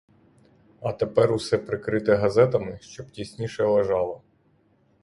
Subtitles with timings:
[0.81, 4.21] А тепер усе прикрити газетами, щоб тісніше лежало.